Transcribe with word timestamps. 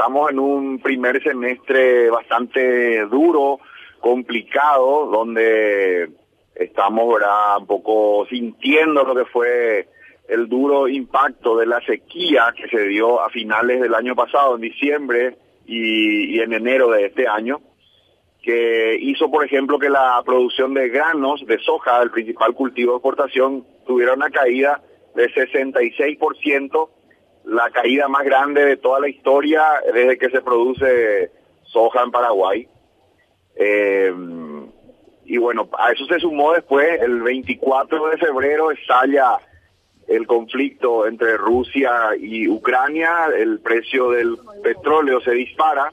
estamos 0.00 0.30
en 0.30 0.38
un 0.38 0.78
primer 0.78 1.22
semestre 1.22 2.08
bastante 2.08 3.04
duro, 3.04 3.60
complicado, 4.00 5.04
donde 5.10 6.08
estamos 6.54 7.12
¿verdad? 7.12 7.58
un 7.58 7.66
poco 7.66 8.26
sintiendo 8.30 9.04
lo 9.04 9.14
que 9.14 9.26
fue 9.26 9.88
el 10.26 10.48
duro 10.48 10.88
impacto 10.88 11.58
de 11.58 11.66
la 11.66 11.82
sequía 11.82 12.54
que 12.56 12.66
se 12.68 12.84
dio 12.84 13.20
a 13.20 13.28
finales 13.28 13.82
del 13.82 13.94
año 13.94 14.14
pasado, 14.14 14.54
en 14.54 14.62
diciembre 14.62 15.36
y, 15.66 16.40
en 16.40 16.54
enero 16.54 16.88
de 16.88 17.04
este 17.04 17.28
año, 17.28 17.60
que 18.42 18.96
hizo, 19.02 19.30
por 19.30 19.44
ejemplo, 19.44 19.78
que 19.78 19.90
la 19.90 20.22
producción 20.24 20.72
de 20.72 20.88
granos 20.88 21.44
de 21.46 21.58
soja, 21.58 22.00
el 22.00 22.10
principal 22.10 22.54
cultivo 22.54 22.92
de 22.92 22.96
exportación, 22.96 23.66
tuviera 23.86 24.14
una 24.14 24.30
caída 24.30 24.80
de 25.14 25.28
66%, 25.28 26.88
la 27.44 27.70
caída 27.70 28.08
más 28.08 28.24
grande 28.24 28.64
de 28.64 28.76
toda 28.76 29.00
la 29.00 29.08
historia 29.08 29.62
desde 29.92 30.18
que 30.18 30.30
se 30.30 30.42
produce 30.42 31.30
soja 31.62 32.02
en 32.02 32.10
Paraguay. 32.10 32.68
Eh, 33.56 34.12
y 35.24 35.36
bueno, 35.38 35.68
a 35.78 35.92
eso 35.92 36.06
se 36.06 36.18
sumó 36.18 36.52
después, 36.52 37.00
el 37.00 37.22
24 37.22 38.08
de 38.08 38.18
febrero 38.18 38.70
estalla 38.70 39.38
el 40.08 40.26
conflicto 40.26 41.06
entre 41.06 41.36
Rusia 41.36 42.16
y 42.18 42.48
Ucrania, 42.48 43.28
el 43.36 43.60
precio 43.60 44.10
del 44.10 44.36
petróleo 44.60 45.20
se 45.20 45.30
dispara 45.30 45.92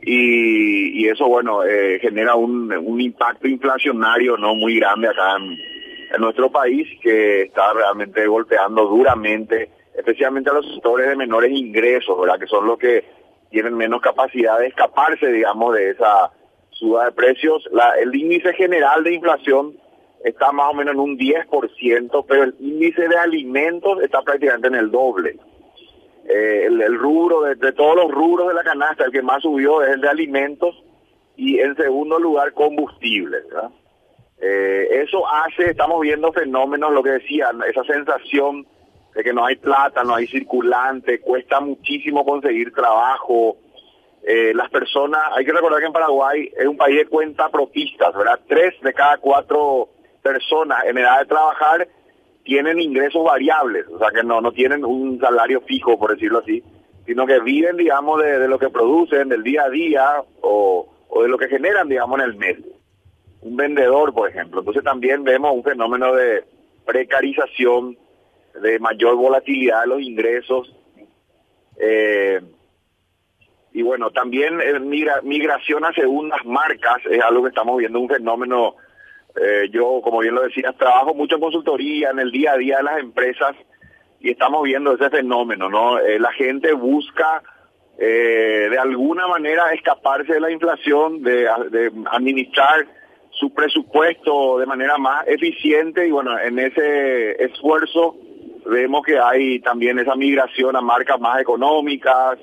y, 0.00 1.02
y 1.02 1.08
eso, 1.08 1.26
bueno, 1.26 1.64
eh, 1.64 1.98
genera 2.00 2.36
un, 2.36 3.00
impacto 3.00 3.48
inflacionario 3.48 4.36
no 4.36 4.54
muy 4.54 4.76
grande 4.78 5.08
acá 5.08 5.36
en, 5.36 5.58
nuestro 6.20 6.50
país 6.50 6.88
que 7.00 7.42
está 7.42 7.72
realmente 7.72 8.26
golpeando 8.26 8.86
duramente, 8.86 9.70
especialmente 10.00 10.50
a 10.50 10.54
los 10.54 10.66
sectores 10.74 11.08
de 11.08 11.16
menores 11.16 11.52
ingresos, 11.52 12.18
¿verdad? 12.20 12.38
Que 12.38 12.46
son 12.46 12.66
los 12.66 12.78
que 12.78 13.04
tienen 13.50 13.76
menos 13.76 14.00
capacidad 14.00 14.58
de 14.58 14.68
escaparse, 14.68 15.26
digamos, 15.28 15.74
de 15.74 15.90
esa 15.90 16.30
suba 16.70 17.06
de 17.06 17.12
precios. 17.12 17.68
La, 17.72 17.90
el 18.00 18.14
índice 18.14 18.52
general 18.54 19.04
de 19.04 19.14
inflación 19.14 19.76
está 20.24 20.52
más 20.52 20.70
o 20.70 20.74
menos 20.74 20.94
en 20.94 21.00
un 21.00 21.18
10%, 21.18 22.24
pero 22.28 22.42
el 22.44 22.54
índice 22.60 23.08
de 23.08 23.16
alimentos 23.16 24.02
está 24.02 24.22
prácticamente 24.22 24.68
en 24.68 24.74
el 24.74 24.90
doble. 24.90 25.36
Eh, 26.28 26.66
el, 26.66 26.98
rubro, 26.98 27.42
de, 27.42 27.72
todos 27.72 27.96
los 27.96 28.10
rubros 28.10 28.48
de 28.48 28.54
la 28.54 28.62
canasta, 28.62 29.04
el 29.04 29.12
que 29.12 29.22
más 29.22 29.42
subió 29.42 29.82
es 29.82 29.90
el 29.90 30.00
de 30.00 30.08
alimentos 30.08 30.80
y 31.36 31.58
en 31.58 31.74
segundo 31.76 32.18
lugar 32.18 32.52
combustibles. 32.52 33.44
Eh, 34.40 35.02
eso 35.04 35.26
hace, 35.26 35.70
estamos 35.70 36.00
viendo 36.00 36.32
fenómenos, 36.32 36.92
lo 36.92 37.02
que 37.02 37.10
decían, 37.10 37.60
esa 37.68 37.82
sensación 37.84 38.66
de 39.14 39.24
que 39.24 39.32
no 39.32 39.44
hay 39.44 39.56
plata, 39.56 40.04
no 40.04 40.14
hay 40.14 40.26
circulante, 40.26 41.20
cuesta 41.20 41.60
muchísimo 41.60 42.24
conseguir 42.24 42.72
trabajo. 42.72 43.56
Eh, 44.22 44.52
las 44.54 44.70
personas, 44.70 45.20
hay 45.32 45.44
que 45.44 45.52
recordar 45.52 45.80
que 45.80 45.86
en 45.86 45.92
Paraguay 45.92 46.50
es 46.56 46.66
un 46.66 46.76
país 46.76 46.96
de 46.96 47.06
cuenta 47.06 47.48
propistas, 47.48 48.14
¿verdad? 48.14 48.40
Tres 48.46 48.74
de 48.82 48.92
cada 48.92 49.16
cuatro 49.18 49.88
personas 50.22 50.84
en 50.84 50.98
edad 50.98 51.20
de 51.20 51.26
trabajar 51.26 51.88
tienen 52.44 52.80
ingresos 52.80 53.24
variables, 53.24 53.86
o 53.88 53.98
sea 53.98 54.10
que 54.10 54.22
no, 54.22 54.40
no 54.40 54.52
tienen 54.52 54.84
un 54.84 55.18
salario 55.20 55.60
fijo, 55.62 55.98
por 55.98 56.14
decirlo 56.14 56.38
así, 56.38 56.62
sino 57.06 57.26
que 57.26 57.40
viven, 57.40 57.76
digamos, 57.76 58.20
de, 58.22 58.38
de 58.38 58.48
lo 58.48 58.58
que 58.58 58.70
producen, 58.70 59.28
del 59.28 59.42
día 59.42 59.64
a 59.64 59.70
día 59.70 60.22
o, 60.40 60.88
o, 61.08 61.22
de 61.22 61.28
lo 61.28 61.38
que 61.38 61.48
generan, 61.48 61.88
digamos, 61.88 62.18
en 62.18 62.24
el 62.24 62.34
mes. 62.36 62.58
Un 63.42 63.56
vendedor, 63.56 64.12
por 64.12 64.28
ejemplo. 64.28 64.60
Entonces 64.60 64.84
también 64.84 65.24
vemos 65.24 65.54
un 65.54 65.64
fenómeno 65.64 66.14
de 66.14 66.44
precarización, 66.84 67.96
de 68.60 68.78
mayor 68.78 69.16
volatilidad 69.16 69.82
de 69.82 69.86
los 69.86 70.00
ingresos. 70.00 70.74
Eh, 71.78 72.40
y 73.72 73.82
bueno, 73.82 74.10
también 74.10 74.60
eh, 74.60 74.78
migra, 74.80 75.20
migración 75.22 75.84
a 75.84 75.92
segundas 75.92 76.44
marcas 76.44 76.98
es 77.08 77.22
algo 77.22 77.42
que 77.42 77.50
estamos 77.50 77.78
viendo, 77.78 78.00
un 78.00 78.08
fenómeno 78.08 78.74
eh, 79.40 79.68
yo, 79.70 80.00
como 80.02 80.18
bien 80.18 80.34
lo 80.34 80.42
decías, 80.42 80.76
trabajo 80.76 81.14
mucho 81.14 81.36
en 81.36 81.40
consultoría, 81.40 82.10
en 82.10 82.18
el 82.18 82.32
día 82.32 82.52
a 82.52 82.56
día 82.56 82.78
de 82.78 82.82
las 82.82 82.98
empresas 82.98 83.54
y 84.18 84.30
estamos 84.30 84.64
viendo 84.64 84.94
ese 84.94 85.08
fenómeno, 85.08 85.70
¿no? 85.70 85.98
Eh, 86.00 86.18
la 86.18 86.32
gente 86.32 86.72
busca 86.72 87.42
de 87.96 88.78
alguna 88.78 89.26
manera 89.26 89.74
escaparse 89.74 90.32
de 90.32 90.40
la 90.40 90.50
inflación, 90.50 91.22
de, 91.22 91.46
de, 91.70 91.92
administrar 92.10 92.86
su 93.28 93.52
presupuesto 93.52 94.58
de 94.58 94.64
manera 94.64 94.96
más 94.96 95.28
eficiente 95.28 96.06
y 96.06 96.10
bueno, 96.10 96.38
en 96.38 96.58
ese 96.58 97.32
esfuerzo 97.44 98.16
vemos 98.66 99.02
que 99.02 99.18
hay 99.18 99.60
también 99.60 99.98
esa 99.98 100.14
migración 100.14 100.76
a 100.76 100.80
marcas 100.80 101.20
más 101.20 101.40
económicas, 101.40 102.38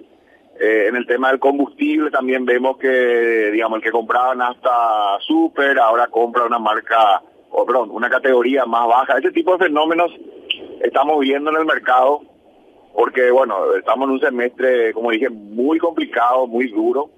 eh, 0.60 0.88
en 0.88 0.96
el 0.96 1.06
tema 1.06 1.30
del 1.30 1.40
combustible 1.40 2.10
también 2.10 2.44
vemos 2.44 2.78
que, 2.78 3.52
digamos, 3.52 3.78
el 3.78 3.84
que 3.84 3.92
compraban 3.92 4.42
hasta 4.42 5.20
super, 5.20 5.78
ahora 5.80 6.08
compra 6.08 6.46
una 6.46 6.58
marca, 6.58 7.22
o 7.52 7.64
perdón, 7.64 7.92
una 7.92 8.10
categoría 8.10 8.66
más 8.66 8.88
baja. 8.88 9.20
Ese 9.20 9.32
tipo 9.32 9.52
de 9.52 9.66
fenómenos 9.66 10.12
estamos 10.82 11.20
viendo 11.20 11.52
en 11.52 11.58
el 11.58 11.66
mercado 11.66 12.22
porque, 12.94 13.30
bueno, 13.30 13.76
estamos 13.76 14.08
en 14.08 14.14
un 14.14 14.20
semestre, 14.20 14.94
como 14.94 15.12
dije, 15.12 15.30
muy 15.30 15.78
complicado, 15.78 16.48
muy 16.48 16.70
duro. 16.70 17.12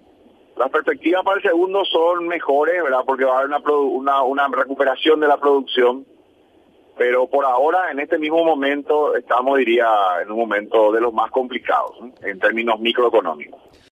Las 0.58 0.70
perspectivas 0.70 1.24
para 1.24 1.38
el 1.38 1.44
segundo 1.44 1.86
son 1.86 2.28
mejores, 2.28 2.84
¿verdad? 2.84 3.04
Porque 3.06 3.24
va 3.24 3.36
a 3.36 3.40
haber 3.40 3.48
una, 3.48 4.24
una, 4.24 4.24
una 4.24 4.48
recuperación 4.50 5.22
de 5.22 5.30
la 5.30 5.38
producción. 5.38 6.06
Pero 7.00 7.28
por 7.28 7.46
ahora, 7.46 7.92
en 7.92 8.02
este 8.02 8.18
mismo 8.18 8.44
momento, 8.44 9.16
estamos, 9.16 9.58
diría, 9.58 9.88
en 10.22 10.30
un 10.32 10.38
momento 10.38 10.92
de 10.92 11.00
los 11.00 11.14
más 11.14 11.32
complicados, 11.32 11.96
en 12.22 12.38
términos 12.40 12.78
microeconómicos. 12.82 13.62